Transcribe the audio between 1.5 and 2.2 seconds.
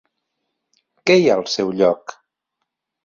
seu lloc?